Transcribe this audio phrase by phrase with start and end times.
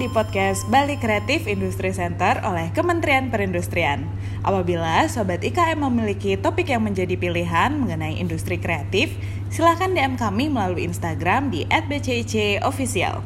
[0.00, 4.08] di podcast Bali Kreatif Industri Center oleh Kementerian Perindustrian.
[4.40, 9.12] Apabila Sobat IKM memiliki topik yang menjadi pilihan mengenai industri kreatif,
[9.52, 13.20] silahkan DM kami melalui Instagram di @bcic_official.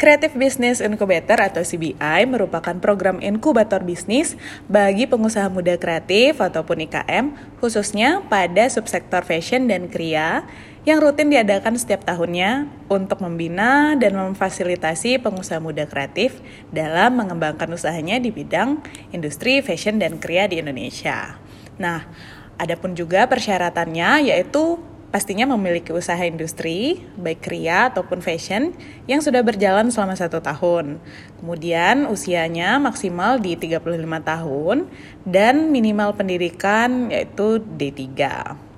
[0.00, 4.34] Creative Business Incubator atau CBI merupakan program inkubator bisnis
[4.66, 10.42] bagi pengusaha muda kreatif ataupun IKM, khususnya pada subsektor fashion dan kria
[10.82, 16.42] yang rutin diadakan setiap tahunnya untuk membina dan memfasilitasi pengusaha muda kreatif
[16.74, 18.82] dalam mengembangkan usahanya di bidang
[19.14, 21.38] industri fashion dan kria di Indonesia.
[21.78, 22.02] Nah,
[22.58, 24.82] adapun juga persyaratannya yaitu
[25.14, 28.74] pastinya memiliki usaha industri, baik kria ataupun fashion,
[29.06, 30.98] yang sudah berjalan selama satu tahun.
[31.38, 33.86] Kemudian usianya maksimal di 35
[34.24, 34.90] tahun
[35.28, 38.71] dan minimal pendidikan yaitu D3.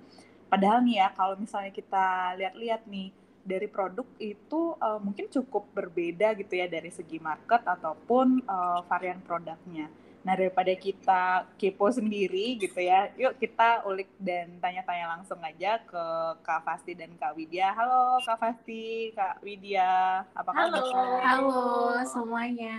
[0.50, 3.14] Padahal nih ya, kalau misalnya kita lihat-lihat nih,
[3.44, 9.20] dari produk itu uh, mungkin cukup berbeda gitu ya dari segi market ataupun uh, varian
[9.24, 9.90] produknya.
[10.20, 16.04] Nah daripada kita kepo sendiri gitu ya, yuk kita ulik dan tanya-tanya langsung aja ke
[16.44, 17.72] Kak Fasti dan Kak Widya.
[17.72, 20.76] Halo Kak Fasti, Kak Widya, apa kabar?
[20.76, 20.84] Halo,
[21.24, 21.62] halo
[22.04, 22.76] semuanya.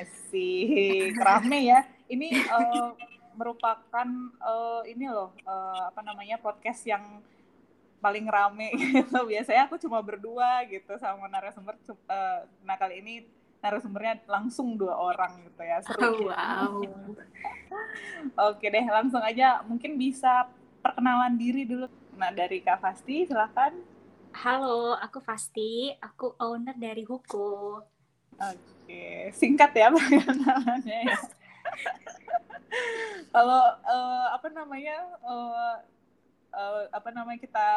[0.00, 1.84] Asik, rame ya.
[2.08, 2.96] Ini uh,
[3.36, 4.08] merupakan
[4.40, 7.04] uh, ini loh, uh, apa namanya podcast yang
[7.98, 9.18] paling rame gitu.
[9.26, 11.74] Biasanya aku cuma berdua gitu sama narasumber.
[11.86, 13.14] Uh, nah kali ini
[13.58, 15.78] narasumbernya langsung dua orang gitu ya.
[15.82, 16.02] Seru.
[16.02, 16.72] Oh, wow.
[18.50, 20.46] Oke deh, langsung aja mungkin bisa
[20.82, 21.86] perkenalan diri dulu.
[22.14, 23.74] Nah dari Kak Fasti, silahkan.
[24.38, 25.90] Halo, aku Fasti.
[25.98, 27.82] Aku owner dari Huko.
[28.38, 31.18] Oke, singkat ya perkenalannya ya.
[33.34, 35.82] Kalau uh, apa namanya uh,
[36.52, 37.68] uh, apa namanya kita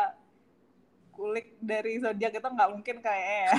[1.12, 3.54] kulik dari zodiak itu nggak mungkin kayaknya ya.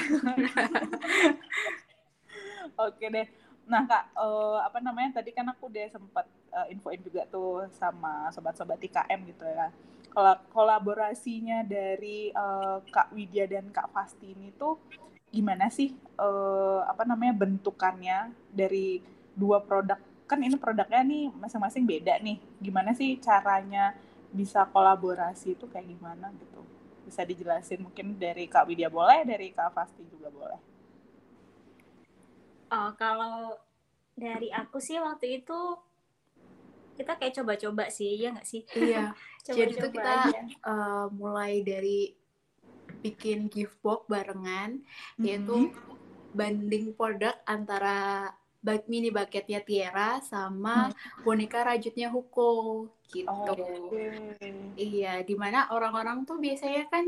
[2.88, 3.26] Oke deh.
[3.68, 8.32] Nah kak, uh, apa namanya tadi kan aku udah sempat uh, infoin juga tuh sama
[8.32, 9.70] sobat-sobat IKM gitu ya.
[10.12, 14.76] Kalau kolaborasinya dari uh, Kak Widya dan Kak Fasti ini tuh
[15.32, 19.00] gimana sih uh, apa namanya bentukannya dari
[19.32, 19.96] dua produk
[20.28, 22.36] kan ini produknya nih masing-masing beda nih.
[22.60, 23.96] Gimana sih caranya
[24.32, 26.64] bisa kolaborasi itu kayak gimana gitu?
[27.04, 30.60] Bisa dijelasin mungkin dari Kak Widya boleh dari Kak Fasti juga boleh.
[32.72, 33.60] Oh, kalau
[34.16, 35.60] dari aku sih waktu itu
[36.96, 38.64] kita kayak coba-coba sih ya nggak sih?
[38.72, 39.12] Iya.
[39.44, 40.14] Coba jadi itu kita
[40.64, 42.16] uh, mulai dari
[43.02, 45.24] bikin gift box barengan mm-hmm.
[45.26, 45.58] yaitu
[46.32, 48.30] banding produk antara
[48.62, 51.26] bak mini bucketnya Tiara sama hmm.
[51.26, 53.28] boneka rajutnya Huko gitu.
[53.28, 54.22] Oh, okay.
[54.78, 57.04] Iya, di mana orang-orang tuh biasanya kan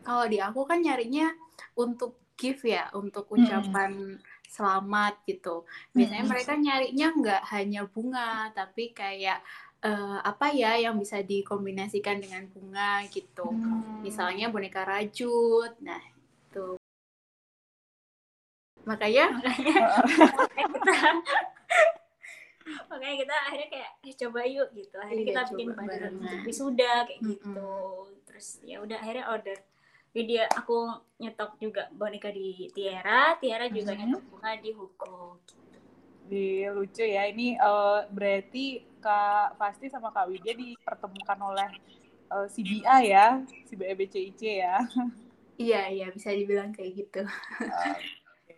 [0.00, 1.28] kalau di aku kan nyarinya
[1.76, 3.36] untuk gift ya, untuk hmm.
[3.36, 4.22] ucapan hmm.
[4.48, 5.68] selamat gitu.
[5.92, 6.32] Biasanya hmm.
[6.32, 9.44] mereka nyarinya nggak hanya bunga, tapi kayak
[9.84, 13.44] uh, apa ya yang bisa dikombinasikan dengan bunga gitu.
[13.44, 14.00] Hmm.
[14.00, 15.76] Misalnya boneka rajut.
[15.84, 16.00] Nah,
[16.48, 16.77] itu
[18.88, 20.96] makanya makanya kita
[22.88, 26.12] makanya kita akhirnya kayak eh, coba yuk gitu akhirnya Iya, kita bikin banner barengan.
[26.18, 27.32] untuk wisuda kayak Mm-mm.
[27.32, 27.70] gitu
[28.24, 29.58] terus ya udah akhirnya order
[30.08, 30.76] jadi dia aku
[31.18, 33.98] nyetok juga boneka di Tiara Tiara juga Mhm.
[34.02, 35.16] nyetok bunga di Huko
[36.28, 37.24] Di lucu ya.
[37.24, 38.64] Ini eh, berarti
[39.00, 41.72] Kak Fasti sama Kak Widya dipertemukan oleh
[42.28, 43.26] eh, CBA ya,
[43.64, 44.76] CBA BCIC ya.
[45.56, 47.24] iya iya bisa dibilang kayak gitu
[47.64, 47.90] Oke,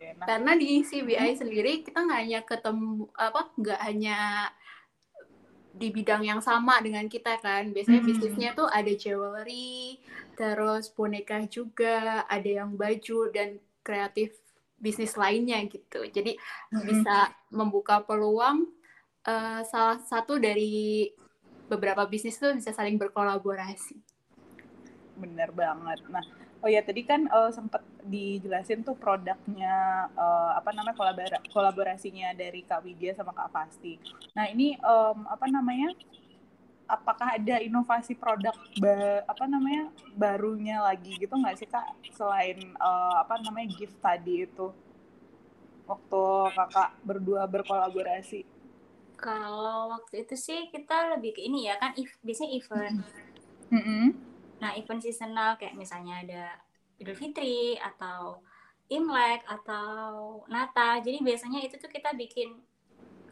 [0.00, 4.18] Nah, karena di CBI sendiri kita nggak hanya ketemu apa nggak hanya
[5.76, 8.08] di bidang yang sama dengan kita kan biasanya Hmm.
[8.08, 10.00] bisnisnya tuh ada jewelry
[10.34, 14.34] terus boneka juga ada yang baju dan kreatif
[14.80, 16.32] bisnis lainnya gitu jadi
[16.72, 16.84] mm-mm.
[16.88, 18.72] bisa membuka peluang
[19.28, 21.12] eh, salah satu dari
[21.68, 24.00] beberapa bisnis tuh bisa saling berkolaborasi
[25.20, 26.00] bener banget.
[26.08, 26.24] Nah,
[26.60, 29.76] oh ya tadi kan eh, sempat dijelasin tuh produknya
[30.12, 33.96] eh, apa namanya kolabora- kolaborasinya dari Kak Widya sama Kak Fasti.
[34.36, 35.90] Nah, ini em, apa namanya?
[36.90, 38.50] Apakah ada inovasi produk
[38.82, 41.86] ba- apa namanya barunya lagi gitu nggak sih Kak
[42.18, 44.74] selain eh, apa namanya gift tadi itu
[45.90, 46.22] waktu
[46.54, 48.42] kakak berdua berkolaborasi?
[49.20, 53.04] kalau waktu itu sih kita lebih ke ini ya kan if, biasanya event
[53.68, 54.29] Mm-mm.
[54.62, 56.42] Nah, event seasonal kayak misalnya ada
[57.00, 58.40] Idul Fitri atau
[58.90, 61.00] Imlek atau Natal.
[61.00, 62.48] Jadi biasanya itu tuh kita bikin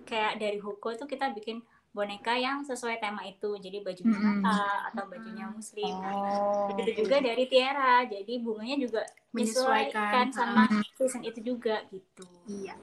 [0.08, 1.60] kayak dari Huko tuh kita bikin
[1.92, 3.50] boneka yang sesuai tema itu.
[3.60, 4.44] Jadi bajunya Mm-mm.
[4.44, 5.92] Natal atau bajunya Muslim.
[6.00, 6.69] Nah, Oh.
[6.70, 8.06] begitu juga dari Tiara.
[8.08, 10.64] Jadi bunganya juga Menyesuaikan, sama
[10.96, 12.25] season itu juga gitu.
[12.48, 12.75] iya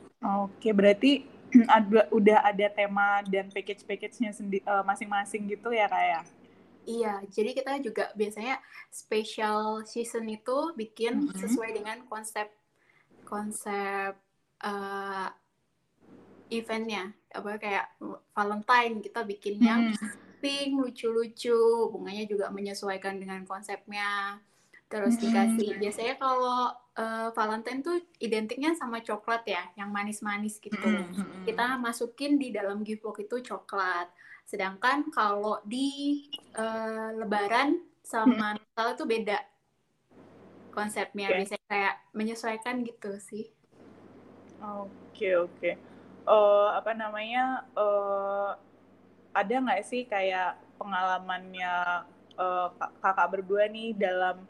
[0.46, 1.26] Oke, berarti
[1.78, 6.22] ada, udah ada tema dan package-package-nya sendi- eh, masing-masing gitu ya kak ya?
[6.86, 8.62] Iya, jadi kita juga biasanya
[8.94, 11.34] special season itu bikin Mhm.
[11.34, 12.48] sesuai dengan konsep
[13.26, 14.14] konsep
[14.62, 15.28] eh,
[16.54, 17.10] eventnya.
[17.34, 17.86] Apa kayak
[18.38, 19.98] Valentine kita bikin yang Hmm.
[20.42, 24.38] pink, lucu-lucu, bunganya juga menyesuaikan dengan konsepnya.
[24.86, 25.24] Terus Mhm.
[25.26, 31.44] dikasih biasanya kalau eh, Valentine tuh identiknya sama coklat ya, yang manis-manis gitu Mm-mm.
[31.44, 34.08] kita masukin di dalam gift box itu coklat.
[34.46, 35.88] Sedangkan kalau di
[36.56, 37.70] eh, Lebaran
[38.06, 39.38] sama Natal itu beda
[40.76, 41.28] konsepnya.
[41.32, 41.38] Oke.
[41.40, 43.44] Biasanya kayak menyesuaikan gitu sih.
[44.62, 45.70] Oke oke.
[46.26, 47.44] Eh, apa namanya?
[47.78, 48.50] eh,
[49.36, 51.74] ada nggak sih kayak pengalamannya
[52.80, 54.44] kak- kakak berdua nih dalam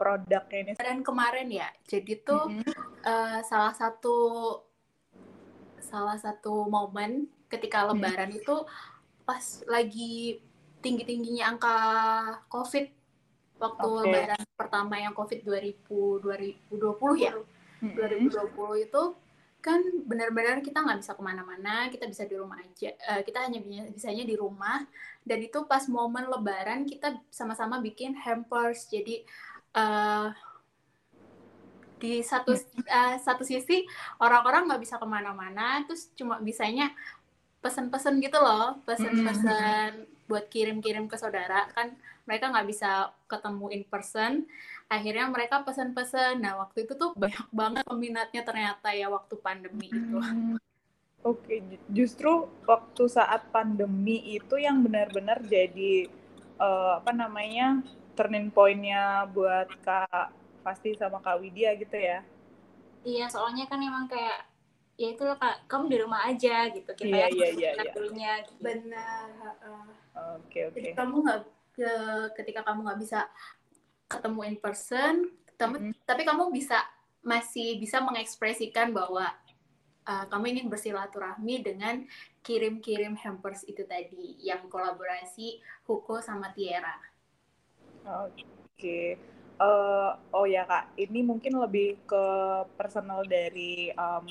[0.00, 0.72] produknya ini?
[0.78, 2.72] Dan kemarin ya, jadi tuh Mm-mm.
[3.04, 4.16] eh, salah satu
[5.78, 7.10] salah satu momen
[7.48, 7.96] ketika Hmm.
[7.96, 8.56] Lebaran itu
[9.28, 10.40] pas lagi
[10.80, 11.76] tinggi-tingginya angka
[12.48, 12.86] COVID
[13.60, 14.00] waktu Oke.
[14.08, 16.24] Lebaran pertama yang COVID 2000
[16.72, 17.36] 2020 ya.
[17.84, 18.32] Mm-mm.
[18.32, 19.02] 2020 itu
[19.58, 23.58] kan benar-benar kita nggak bisa ke mana-mana, kita bisa di rumah aja, eh, kita hanya
[23.60, 24.86] bi- bisanya di rumah.
[25.20, 28.88] Dan itu pas momen Lebaran kita sama-sama bikin hampers.
[28.88, 29.28] Jadi
[29.76, 30.28] eh,
[31.98, 32.54] di satu
[32.86, 33.84] eh, satu sisi
[34.22, 36.94] orang-orang nggak bisa ke mana-mana, terus cuma bisanya
[37.68, 41.68] pesen-pesen gitu loh, pesen-pesen buat kirim-kirim ke saudara.
[41.76, 44.48] Kan mereka nggak bisa ketemu in person.
[44.88, 46.40] Akhirnya mereka pesen-pesen.
[46.40, 50.16] Nah waktu itu tuh banyak banget peminatnya ternyata ya waktu pandemi itu.
[50.16, 50.56] Hmm.
[51.26, 56.08] Oke, ju- justru waktu saat pandemi itu yang benar-benar jadi
[56.56, 57.84] eh, apa namanya
[58.16, 60.32] turning point-nya buat Kak
[60.64, 62.24] Fasti sama Kak Widya gitu ya.
[63.06, 64.46] Iya, soalnya kan emang kayak
[64.98, 66.90] ya itu loh kak, kamu di rumah aja gitu.
[66.90, 67.92] Kita Iya, iya, iya, iya.
[67.94, 68.32] dulunya.
[68.42, 68.58] Gitu.
[68.58, 69.26] benar
[70.34, 70.74] Oke, oke.
[70.74, 71.40] jadi kamu nggak
[71.72, 73.20] ke- ketika kamu nggak bisa
[74.04, 75.14] ketemu in person
[75.54, 75.94] kamu- Mm.
[76.02, 76.82] tapi kamu bisa
[77.20, 79.30] masih bisa mengekspresikan bahwa
[80.02, 82.02] uh, kamu ingin bersilaturahmi dengan
[82.40, 86.98] kirim-kirim hampers itu tadi yang kolaborasi Huko sama Tiara
[88.24, 89.18] Oke.
[89.58, 92.24] Eh, oh ya Kak, ini mungkin lebih ke
[92.72, 94.26] personal dari em,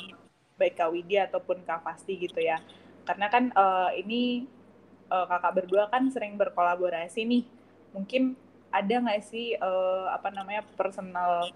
[0.57, 2.57] baik Kak Widya ataupun Kak Fasti gitu ya.
[3.07, 4.43] Karena kan eh, ini
[5.07, 7.43] eh, kakak berdua kan sering berkolaborasi nih.
[7.95, 8.35] Mungkin
[8.73, 11.53] ada nggak sih eh, apa namanya personal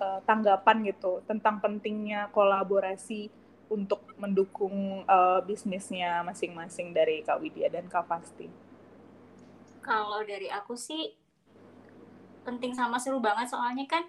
[0.00, 3.28] eh, tanggapan gitu tentang pentingnya kolaborasi
[3.68, 8.48] untuk mendukung eh, bisnisnya masing-masing dari Kak Widya dan Kak Fasti?
[9.82, 11.18] Kalau dari aku sih
[12.42, 14.02] penting sama seru banget soalnya kan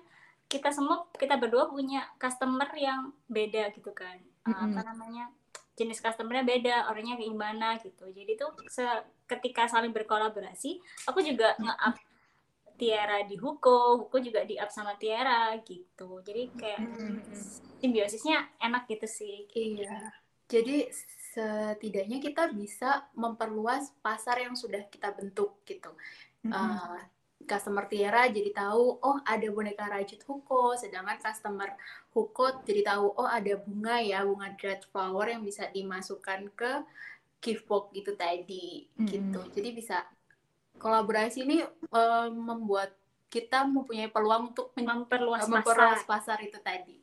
[0.53, 4.21] kita semua kita berdua punya customer yang beda gitu kan.
[4.45, 4.77] Uh, Mm-mm.
[4.77, 5.25] Apa namanya?
[5.73, 8.05] jenis customernya beda, orangnya kayak gimana gitu.
[8.13, 10.77] Jadi tuh se- ketika saling berkolaborasi,
[11.09, 11.97] aku juga nge-up
[12.77, 16.21] Tiara di Huko, Huko juga di up sama Tiara gitu.
[16.21, 16.81] Jadi kayak
[17.81, 19.49] simbiosisnya enak gitu sih.
[19.53, 20.13] Iya.
[20.45, 20.89] Jadi
[21.33, 25.89] setidaknya kita bisa memperluas pasar yang sudah kita bentuk gitu.
[26.45, 26.53] Mm -hmm.
[26.53, 27.01] uh,
[27.45, 31.75] customer Tiara jadi tahu oh ada boneka rajut Huko, sedangkan customer
[32.15, 36.71] Huko jadi tahu oh ada bunga ya bunga dried flower yang bisa dimasukkan ke
[37.43, 39.41] gift box gitu tadi mm gitu.
[39.51, 40.07] Jadi bisa
[40.79, 42.95] kolaborasi ini uh, membuat
[43.27, 46.37] kita mempunyai peluang untuk memperluas, memperluas pasar.
[46.37, 47.01] pasar itu tadi.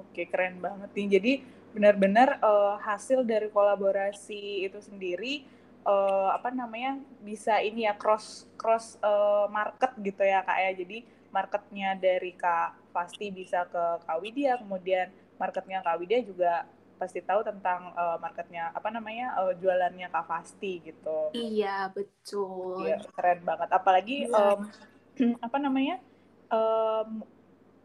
[0.00, 1.06] Oke, keren banget nih.
[1.18, 1.32] Jadi
[1.72, 5.44] benar-benar uh, hasil dari kolaborasi itu sendiri
[5.86, 10.70] uh, apa namanya bisa ini ya cross cross uh, market gitu ya kak ya.
[10.74, 10.98] Jadi
[11.32, 15.10] marketnya dari kak pasti bisa ke kak Widya, kemudian
[15.40, 16.66] marketnya kak Widya juga
[17.02, 21.34] pasti tahu tentang uh, marketnya apa namanya uh, jualannya Kak Fasti gitu.
[21.34, 22.86] Iya betul.
[22.86, 23.74] Iya keren banget.
[23.74, 24.54] Apalagi ya.
[24.54, 24.70] um,
[25.50, 25.98] apa namanya
[26.46, 27.26] um,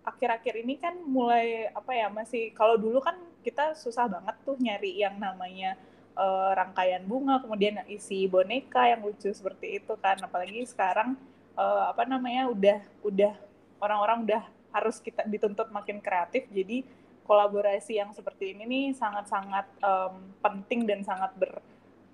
[0.06, 5.02] akhir-akhir ini kan mulai apa ya masih kalau dulu kan kita susah banget tuh nyari
[5.02, 5.76] yang namanya
[6.18, 11.14] uh, rangkaian bunga kemudian isi boneka yang lucu seperti itu kan apalagi sekarang
[11.54, 13.34] uh, apa namanya udah udah
[13.78, 14.44] orang-orang udah
[14.74, 16.82] harus kita dituntut makin kreatif jadi
[17.24, 21.60] kolaborasi yang seperti ini nih sangat-sangat um, penting dan sangat ber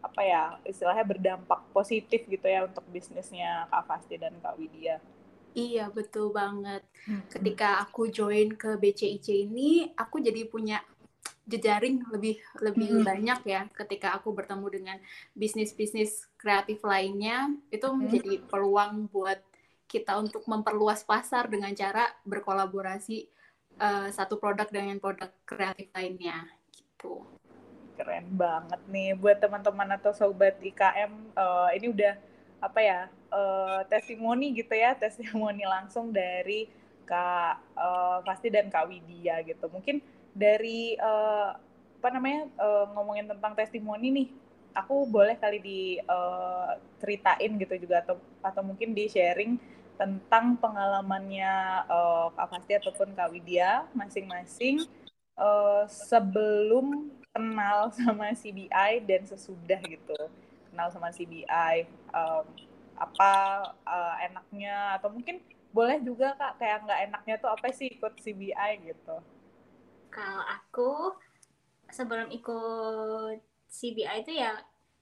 [0.03, 4.99] apa ya istilahnya berdampak positif gitu ya untuk bisnisnya Kak Fasti dan Kak Widya.
[5.53, 6.81] Iya betul banget.
[7.05, 7.23] Hmm.
[7.29, 10.81] Ketika aku join ke BCIC ini, aku jadi punya
[11.43, 13.03] jejaring lebih lebih hmm.
[13.03, 13.61] banyak ya.
[13.75, 14.97] Ketika aku bertemu dengan
[15.35, 17.97] bisnis-bisnis kreatif lainnya, itu hmm.
[17.99, 19.39] menjadi peluang buat
[19.93, 23.29] kita untuk memperluas pasar dengan cara berkolaborasi
[23.77, 27.21] uh, satu produk dengan produk kreatif lainnya gitu.
[27.93, 32.13] Keren banget nih buat teman-teman atau sobat IKM uh, eh, ini udah
[32.63, 32.99] apa ya
[33.29, 36.65] uh, testimoni gitu ya testimoni langsung dari
[37.05, 39.69] Kak uh, Pasti dan Kak Widya gitu.
[39.69, 40.01] Mungkin
[40.33, 41.55] dari uh,
[42.03, 44.27] apa namanya uh, ngomongin tentang testimoni nih
[44.75, 49.55] aku boleh kali diceritain uh, gitu juga atau atau mungkin di sharing
[49.95, 54.83] tentang pengalamannya uh, Kak Fasti ataupun Kak Widya masing-masing
[55.37, 60.17] uh, sebelum kenal sama CBI dan sesudah gitu.
[60.73, 62.45] Kenal sama CBI um,
[62.97, 63.31] apa
[63.85, 65.41] uh, enaknya atau mungkin
[65.73, 69.17] boleh juga kak kayak nggak enaknya tuh apa sih ikut CBI gitu
[70.13, 70.91] kalau aku
[71.89, 73.41] sebelum ikut
[73.73, 74.53] CBI itu ya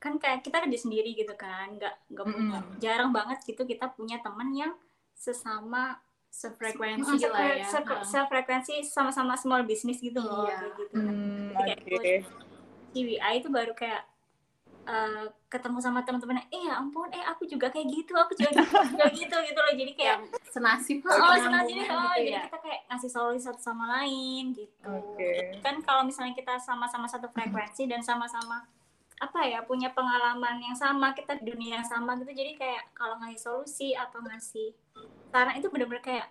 [0.02, 2.80] kan kayak kita ada sendiri gitu kan nggak nggak punya mm.
[2.82, 4.74] jarang banget gitu kita punya teman yang
[5.14, 6.02] sesama
[6.32, 10.58] sefrekuensi lah ya se sefrekuensi sama-sama small business gitu loh iya.
[10.58, 12.18] kayak gitu kan mm, kayak okay.
[12.92, 14.04] CBI itu baru kayak
[14.88, 18.78] uh, ketemu sama teman-teman eh ya ampun eh aku juga kayak gitu aku juga gitu,
[18.96, 22.42] juga gitu gitu loh jadi kayak senasib oh senasib oh gitu jadi ya.
[22.48, 25.60] kita kayak ngasih solusi satu sama lain gitu okay.
[25.60, 28.66] kan kalau misalnya kita sama-sama satu frekuensi dan sama-sama
[29.22, 33.22] apa ya punya pengalaman yang sama kita di dunia yang sama gitu jadi kayak kalau
[33.22, 34.74] ngasih solusi atau ngasih
[35.30, 36.28] saran itu benar-benar kayak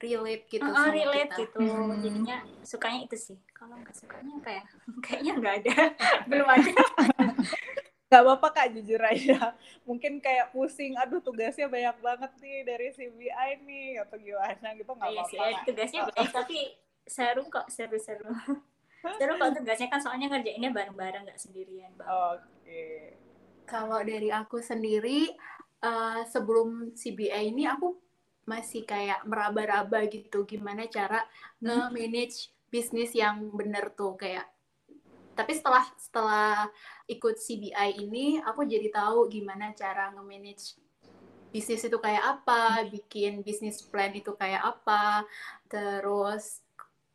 [0.00, 1.40] relate gitu uh, sama relate kita.
[1.44, 2.00] gitu hmm.
[2.00, 4.64] jadinya sukanya itu sih kalau nggak sukanya kayak
[5.04, 5.76] kayaknya nggak ada
[6.30, 6.72] belum ada
[8.10, 9.54] nggak apa-apa kak jujur aja
[9.88, 15.10] mungkin kayak pusing aduh tugasnya banyak banget nih dari CBI nih atau gimana gitu nggak
[15.14, 16.58] iya apa-apa sih, tugasnya banyak tapi
[17.06, 18.34] seru kok seru-seru
[19.00, 21.88] Seru kalau tugasnya kan soalnya ngerjainnya bareng-bareng nggak sendirian.
[22.04, 22.44] Oke.
[22.60, 23.16] Okay.
[23.64, 25.32] Kalau dari aku sendiri
[25.80, 27.96] uh, sebelum CBA ini aku
[28.48, 31.24] masih kayak meraba-raba gitu gimana cara
[31.60, 31.90] hmm.
[31.92, 34.46] nge-manage bisnis yang bener tuh kayak
[35.34, 36.68] tapi setelah setelah
[37.08, 40.76] ikut CBI ini aku jadi tahu gimana cara nge-manage
[41.50, 45.26] bisnis itu kayak apa, bikin bisnis plan itu kayak apa,
[45.66, 46.62] terus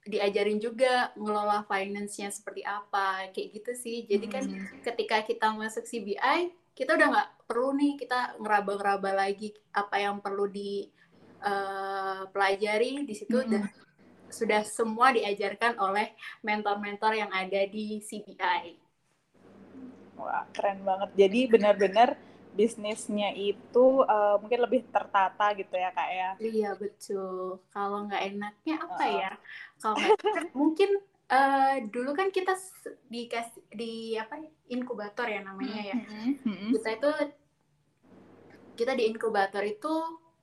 [0.05, 4.85] diajarin juga ngelola finance-nya seperti apa kayak gitu sih jadi kan hmm.
[4.85, 10.45] ketika kita masuk CBI kita udah nggak perlu nih kita ngeraba-ngeraba lagi apa yang perlu
[10.45, 10.85] di
[11.45, 13.45] uh, pelajari di situ hmm.
[13.47, 13.65] udah
[14.27, 16.11] sudah semua diajarkan oleh
[16.43, 18.75] mentor-mentor yang ada di CBI.
[20.19, 21.09] Wah keren banget.
[21.15, 22.19] Jadi benar-benar
[22.55, 28.75] bisnisnya itu uh, mungkin lebih tertata gitu ya kak ya iya betul kalau nggak enaknya
[28.79, 29.11] apa uh.
[29.11, 29.31] ya
[29.83, 29.99] kalau
[30.55, 30.89] mungkin
[31.27, 32.55] uh, dulu kan kita
[33.11, 33.27] di
[33.75, 34.39] di apa
[34.71, 36.69] inkubator ya namanya ya mm -hmm.
[36.79, 37.09] kita itu
[38.79, 39.93] kita di inkubator itu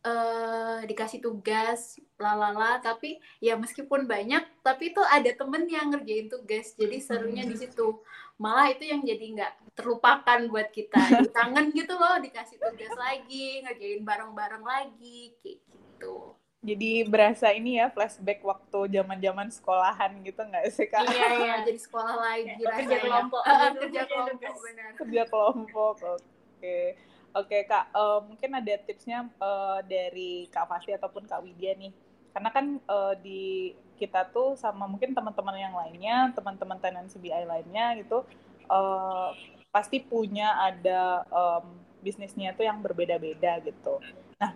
[0.02, 6.74] uh, dikasih tugas lalala tapi ya meskipun banyak tapi itu ada temen yang ngerjain tugas.
[6.74, 8.02] Jadi serunya di situ.
[8.38, 10.98] Malah itu yang jadi nggak terlupakan buat kita.
[11.36, 16.34] Kangen gitu loh dikasih tugas lagi ngerjain bareng-bareng lagi kayak gitu.
[16.62, 21.10] Jadi berasa ini ya flashback waktu zaman zaman sekolahan gitu nggak sih kak?
[21.10, 21.54] Iya iya.
[21.66, 24.90] Jadi sekolah lagi ya, kerja kelompok uh, kerja kelompok benar.
[24.94, 26.22] Kerja kelompok oke.
[26.62, 26.94] okay.
[27.32, 31.88] Oke kak, uh, mungkin ada tipsnya uh, dari kak Fasti ataupun kak Widya nih,
[32.36, 37.96] karena kan uh, di kita tuh sama mungkin teman-teman yang lainnya, teman-teman tenan CBI lainnya
[38.04, 38.28] gitu,
[38.68, 39.32] uh,
[39.72, 41.72] pasti punya ada um,
[42.04, 43.96] bisnisnya tuh yang berbeda-beda gitu.
[44.36, 44.52] Nah,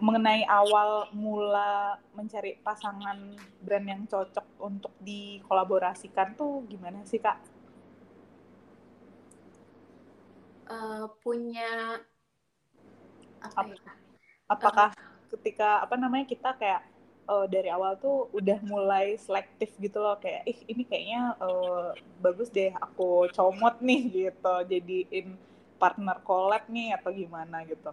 [0.00, 7.36] mengenai awal mula mencari pasangan brand yang cocok untuk dikolaborasikan tuh gimana sih kak?
[10.64, 12.00] Uh, punya
[13.44, 13.92] apa ya?
[14.48, 16.82] apakah uh, ketika apa namanya kita kayak
[17.28, 22.52] uh, dari awal tuh udah mulai selektif gitu loh kayak ih ini kayaknya uh, bagus
[22.52, 25.36] deh aku comot nih gitu jadiin
[25.80, 27.92] partner collab nih atau gimana gitu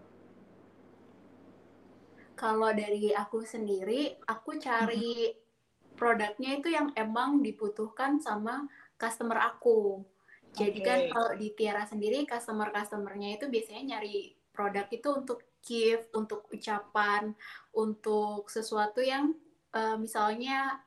[2.35, 5.97] kalau dari aku sendiri aku cari hmm.
[5.97, 8.65] produknya itu yang emang dibutuhkan sama
[8.97, 10.03] customer aku
[10.51, 10.87] jadi okay.
[10.87, 17.33] kan kalau di Tiara sendiri customer-customernya itu biasanya nyari produk itu untuk gift, untuk ucapan,
[17.71, 19.33] untuk sesuatu yang
[19.73, 20.81] uh, misalnya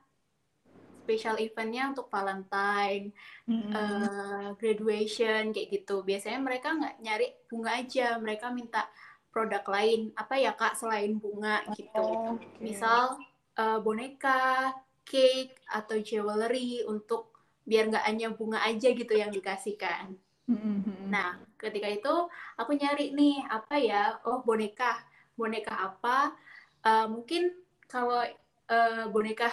[1.05, 3.13] special eventnya untuk Valentine,
[3.45, 3.71] mm-hmm.
[3.77, 6.01] uh, graduation kayak gitu.
[6.01, 8.89] Biasanya mereka nggak nyari bunga aja, mereka minta
[9.29, 10.09] produk lain.
[10.17, 12.01] Apa ya kak selain bunga gitu?
[12.01, 12.49] Oh, okay.
[12.57, 13.21] Misal
[13.61, 14.73] uh, boneka,
[15.05, 17.29] cake atau jewelry untuk
[17.61, 20.17] biar nggak hanya bunga aja gitu yang dikasihkan.
[20.45, 21.09] Mm-hmm.
[21.09, 22.13] Nah, ketika itu
[22.53, 24.21] aku nyari nih apa ya?
[24.29, 25.01] Oh, boneka.
[25.33, 26.37] Boneka apa?
[26.85, 27.49] Uh, mungkin
[27.89, 28.21] kalau
[28.69, 29.49] uh, boneka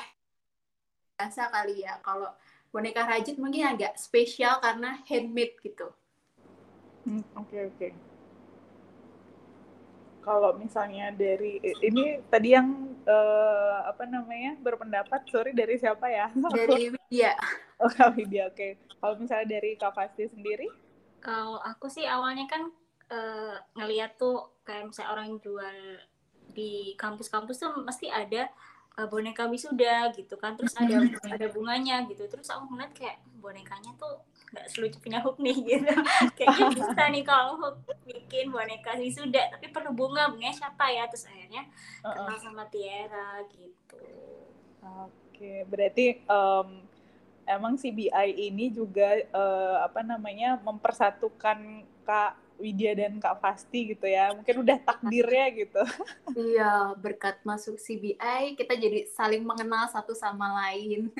[1.17, 1.97] biasa kali ya.
[2.05, 2.29] Kalau
[2.73, 5.89] boneka rajut mungkin agak spesial karena handmade gitu.
[7.03, 7.49] Oke, hmm, oke.
[7.49, 7.93] Okay, okay.
[10.23, 16.31] Kalau misalnya dari ini tadi yang uh, apa namanya berpendapat, sorry dari siapa ya?
[16.31, 17.35] Dari Widya.
[17.83, 18.55] Oh, Widya, oke.
[18.55, 18.79] Okay.
[19.03, 20.71] Kalau misalnya dari Kak Fasti sendiri?
[21.23, 22.67] Kalau aku sih awalnya kan
[23.15, 25.77] uh, ngeliat tuh kayak misalnya orang jual
[26.53, 28.51] di kampus-kampus tuh mesti ada
[28.99, 30.59] uh, boneka wisuda gitu kan.
[30.59, 30.99] Terus ada
[31.31, 32.27] ada bunganya gitu.
[32.27, 35.95] Terus aku ngeliat kayak bonekanya tuh nggak selucu punya hook nih gitu.
[36.35, 40.27] Kayaknya bisa nih kalau hook bikin boneka wisuda tapi perlu bunga.
[40.27, 41.07] Bunganya siapa ya?
[41.07, 41.63] Terus akhirnya
[42.03, 44.03] kenal sama Tiara gitu.
[44.83, 46.92] Oke berarti um,
[47.47, 54.31] emang CBI ini juga uh, apa namanya mempersatukan Kak Widya dan Kak Fasti gitu ya.
[54.31, 55.83] Mungkin udah takdirnya gitu.
[56.33, 61.11] Iya, berkat masuk CBI kita jadi saling mengenal satu sama lain.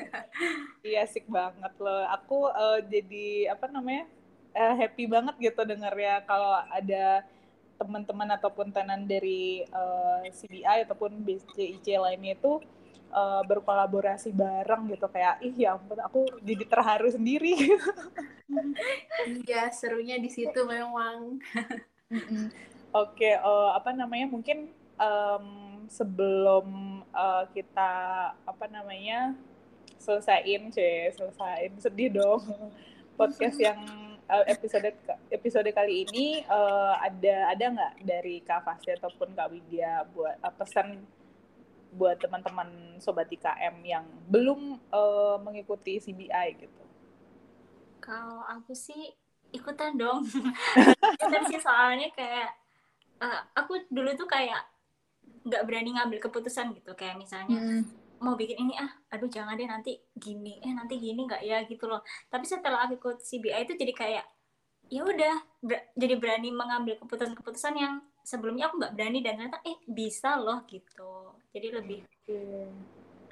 [0.87, 2.07] iya, asik banget loh.
[2.15, 4.07] Aku uh, jadi apa namanya?
[4.53, 7.25] Uh, happy banget gitu denger ya kalau ada
[7.81, 12.61] teman-teman ataupun tenan dari uh, CBI ataupun BCIC lainnya itu
[13.13, 17.77] uh, berkolaborasi bareng gitu kayak ih ya ampun aku jadi terharu sendiri.
[19.23, 21.39] Iya serunya di situ memang.
[22.93, 25.47] Oke okay, uh, eh, apa namanya mungkin um,
[25.89, 26.65] sebelum
[27.13, 27.93] uh, kita
[28.33, 29.33] apa namanya
[29.97, 32.43] selesaiin cuy selesaiin sedih dong.
[33.13, 33.77] Podcast yang
[34.29, 34.89] uh, episode
[35.29, 40.53] episode kali ini uh, ada ada nggak dari Kak Fasti ataupun Kak Widya buat uh,
[40.53, 41.01] pesan
[41.93, 46.83] buat teman-teman sobat IKM yang belum uh, mengikuti CBI gitu?
[48.01, 49.13] Kalau aku sih
[49.53, 50.25] ikutan dong.
[51.15, 52.51] ikutan sih soalnya kayak
[53.21, 54.73] uh, aku dulu tuh kayak
[55.43, 57.83] nggak berani ngambil keputusan gitu kayak misalnya hmm.
[58.23, 61.87] mau bikin ini ah aduh jangan deh nanti gini eh nanti gini nggak ya gitu
[61.87, 61.99] loh
[62.31, 64.25] tapi setelah aku ikut CBI itu jadi kayak
[64.87, 69.77] ya udah ber jadi berani mengambil keputusan-keputusan yang sebelumnya aku nggak berani dan ternyata eh
[69.83, 71.35] bisa loh gitu.
[71.51, 71.99] Jadi lebih
[72.31, 72.71] hmm.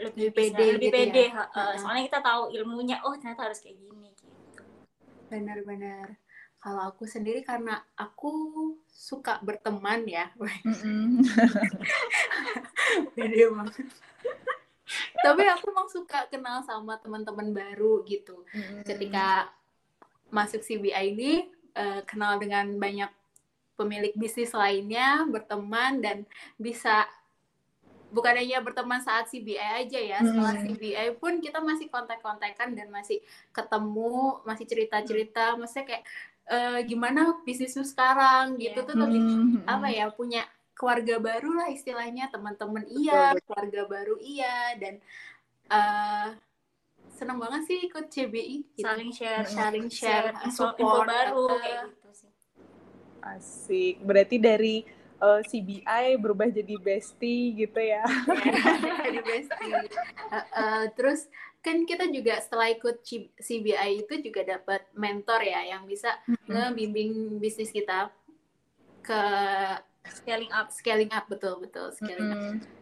[0.01, 1.43] lebih, lebih pede lebih gitu pede ya?
[1.47, 4.63] uh, soalnya kita tahu ilmunya oh ternyata harus kayak gini gitu.
[5.31, 6.19] Benar-benar
[6.61, 8.29] kalau aku sendiri karena aku
[8.85, 10.29] suka berteman ya.
[13.17, 13.89] Pede banget.
[15.25, 18.45] Tapi aku emang suka kenal sama teman-teman baru gitu.
[18.53, 18.85] Mm-hmm.
[18.85, 19.49] ketika
[20.29, 23.09] masuk CBI ini uh, kenal dengan banyak
[23.79, 26.17] pemilik bisnis lainnya berteman dan
[26.59, 27.07] bisa
[28.11, 30.67] bukan hanya berteman saat CBI aja ya setelah hmm.
[30.75, 33.23] CBI pun kita masih kontak-kontakan dan masih
[33.55, 36.03] ketemu masih cerita-cerita maksudnya kayak
[36.43, 36.57] e,
[36.91, 38.87] gimana bisnismu sekarang gitu yeah.
[38.87, 39.63] tuh lebih hmm.
[39.63, 40.43] apa ya punya
[40.75, 44.97] keluarga baru lah istilahnya teman-teman iya keluarga baru iya dan
[45.69, 46.33] uh,
[47.13, 48.81] senang banget sih ikut CBI gitu.
[48.81, 52.00] saling share saling share, share info, info baru kayak gitu
[53.21, 54.75] asik berarti dari
[55.21, 58.03] uh, eh, CBI berubah jadi bestie gitu ya.
[59.05, 59.73] jadi bestie.
[60.33, 61.29] Uh, uh, terus
[61.61, 63.05] kan kita juga setelah ikut
[63.37, 66.49] CBI itu juga dapat mentor ya yang bisa mm-hmm.
[66.49, 68.09] ngebimbing bisnis kita
[69.05, 69.21] ke
[70.09, 72.57] scaling up, scaling up betul betul scaling mm-hmm.
[72.57, 72.79] up.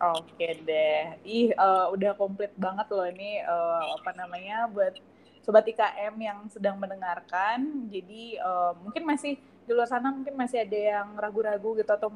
[0.00, 4.96] Oke deh, ih uh, udah komplit banget loh ini uh, apa namanya buat
[5.40, 7.88] sobat IKM yang sedang mendengarkan.
[7.88, 12.10] Jadi uh, mungkin masih di luar sana mungkin masih ada yang ragu-ragu gitu atau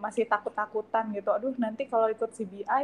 [0.00, 1.30] masih takut-takutan gitu.
[1.30, 2.80] Aduh nanti kalau ikut CBI uh,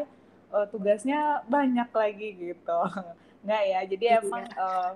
[0.60, 2.80] eh, tugasnya banyak lagi gitu.
[3.44, 3.80] Nggak ya?
[3.88, 4.20] Jadi iya.
[4.20, 4.92] emang uh,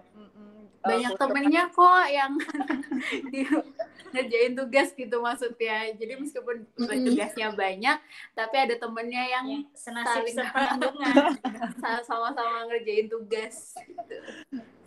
[0.85, 2.33] banyak uh, temennya kok yang
[4.12, 5.96] ngerjain tugas gitu maksudnya.
[5.96, 7.04] Jadi meskipun mm-hmm.
[7.09, 7.98] tugasnya banyak
[8.37, 10.44] tapi ada temennya yang ya, senasib
[12.04, 14.20] sama-sama ngerjain tugas gitu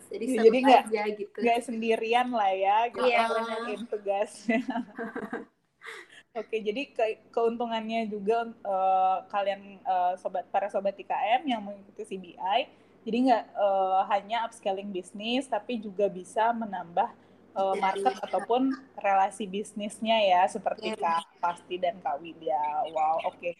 [0.08, 0.84] jadi jadi nggak
[1.20, 1.38] gitu.
[1.40, 4.60] nggak sendirian lah ya gitu iya, ngerjain tugasnya.
[6.38, 12.68] Oke jadi ke, keuntungannya juga uh, kalian uh, sobat para sobat IKM yang mengikuti CBI
[13.02, 17.10] jadi nggak uh, hanya upscaling bisnis tapi juga bisa menambah
[17.56, 21.00] uh, market ya, ataupun relasi bisnisnya ya seperti ya.
[21.00, 22.86] Kak Pasti dan Kak Widya.
[22.92, 23.40] Wow oke.
[23.40, 23.52] Okay.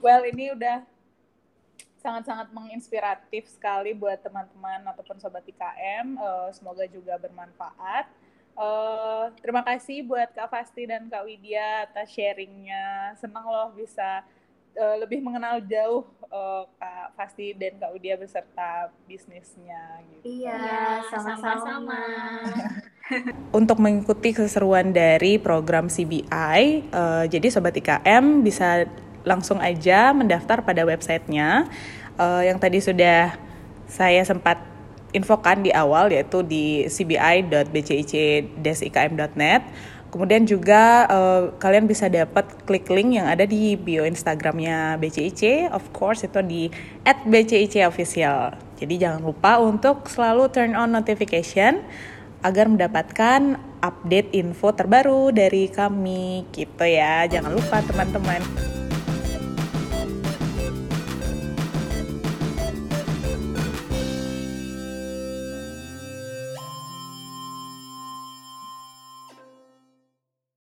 [0.00, 0.86] well ini udah
[2.02, 6.18] sangat-sangat menginspiratif sekali buat teman-teman ataupun sobat IKM.
[6.18, 8.10] Uh, eh, semoga juga bermanfaat.
[8.52, 13.16] Uh, terima kasih buat Kak Fasti dan Kak Widya atas sharingnya.
[13.16, 14.20] Senang loh bisa
[14.76, 20.04] uh, lebih mengenal jauh uh, Kak Fasti dan Kak Widya beserta bisnisnya.
[20.10, 20.44] Gitu.
[20.44, 22.00] Iya, iya sama-sama.
[23.58, 26.60] Untuk mengikuti keseruan dari program CBI,
[26.92, 28.84] uh, jadi Sobat IKM bisa
[29.22, 31.70] langsung aja mendaftar pada websitenya
[32.18, 33.38] uh, yang tadi sudah
[33.86, 34.58] saya sempat
[35.12, 39.62] infokan di awal yaitu di cbi.bcic-ikm.net.
[40.12, 45.88] Kemudian juga uh, kalian bisa dapat klik link yang ada di bio Instagramnya BCIC, of
[45.96, 46.68] course itu di
[47.04, 48.52] @bcicofficial.
[48.76, 51.80] Jadi jangan lupa untuk selalu turn on notification
[52.44, 57.24] agar mendapatkan update info terbaru dari kami gitu ya.
[57.24, 58.81] Jangan lupa teman-teman.